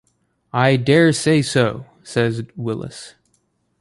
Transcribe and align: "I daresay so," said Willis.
"I 0.51 0.77
daresay 0.77 1.43
so," 1.43 1.85
said 2.01 2.49
Willis. 2.55 3.13